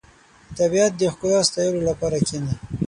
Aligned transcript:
•د 0.47 0.51
طبیعت 0.59 0.91
د 0.97 1.01
ښکلا 1.13 1.39
ستایلو 1.49 1.87
لپاره 1.89 2.17
کښېنه. 2.25 2.53